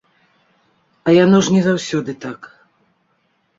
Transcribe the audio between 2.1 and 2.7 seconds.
так.